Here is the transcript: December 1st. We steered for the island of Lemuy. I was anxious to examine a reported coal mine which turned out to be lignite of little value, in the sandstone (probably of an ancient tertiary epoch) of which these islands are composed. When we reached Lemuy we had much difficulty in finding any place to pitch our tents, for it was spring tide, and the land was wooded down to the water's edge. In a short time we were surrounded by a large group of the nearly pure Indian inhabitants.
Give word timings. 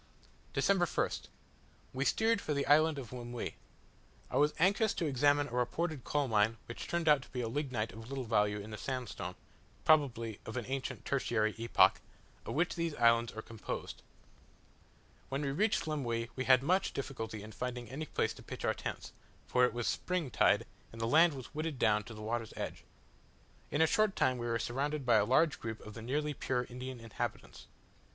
December 0.53 0.85
1st. 0.87 1.25
We 1.93 2.05
steered 2.05 2.41
for 2.41 2.55
the 2.55 2.65
island 2.65 2.97
of 2.97 3.13
Lemuy. 3.13 3.53
I 4.31 4.35
was 4.37 4.55
anxious 4.57 4.95
to 4.95 5.05
examine 5.05 5.47
a 5.47 5.51
reported 5.51 6.03
coal 6.03 6.27
mine 6.27 6.57
which 6.65 6.87
turned 6.87 7.07
out 7.07 7.21
to 7.21 7.29
be 7.29 7.45
lignite 7.45 7.93
of 7.93 8.09
little 8.09 8.23
value, 8.23 8.57
in 8.59 8.71
the 8.71 8.79
sandstone 8.79 9.35
(probably 9.85 10.39
of 10.43 10.57
an 10.57 10.65
ancient 10.67 11.05
tertiary 11.05 11.53
epoch) 11.59 12.01
of 12.47 12.55
which 12.55 12.73
these 12.73 12.95
islands 12.95 13.31
are 13.33 13.43
composed. 13.43 14.01
When 15.29 15.43
we 15.43 15.51
reached 15.51 15.85
Lemuy 15.85 16.29
we 16.35 16.45
had 16.45 16.63
much 16.63 16.93
difficulty 16.93 17.43
in 17.43 17.51
finding 17.51 17.87
any 17.87 18.07
place 18.07 18.33
to 18.33 18.41
pitch 18.41 18.65
our 18.65 18.73
tents, 18.73 19.13
for 19.45 19.65
it 19.65 19.71
was 19.71 19.85
spring 19.87 20.31
tide, 20.31 20.65
and 20.91 20.99
the 20.99 21.05
land 21.05 21.33
was 21.33 21.53
wooded 21.53 21.77
down 21.77 22.05
to 22.05 22.15
the 22.15 22.23
water's 22.23 22.55
edge. 22.57 22.85
In 23.69 23.83
a 23.83 23.85
short 23.85 24.15
time 24.15 24.39
we 24.39 24.47
were 24.47 24.57
surrounded 24.57 25.05
by 25.05 25.17
a 25.17 25.25
large 25.25 25.59
group 25.59 25.79
of 25.85 25.93
the 25.93 26.01
nearly 26.01 26.33
pure 26.33 26.63
Indian 26.63 26.99
inhabitants. 26.99 27.67